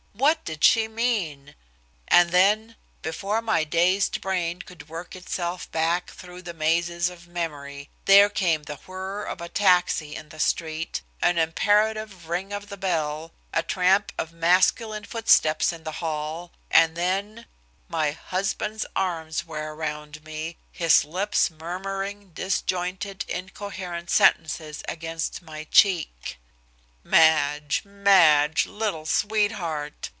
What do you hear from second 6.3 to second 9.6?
the mazes of memory, there came the whir of a